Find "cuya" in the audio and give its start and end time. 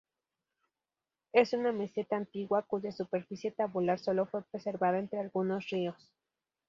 2.63-2.91